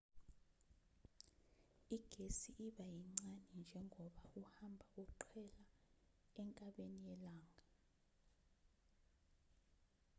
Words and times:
igesi 1.97 2.49
iba 2.67 2.85
yincane 2.95 3.39
njengoba 3.61 4.19
uhamba 4.41 4.83
uqhela 5.03 5.65
enkabeni 6.41 6.99
yelanga 7.07 7.61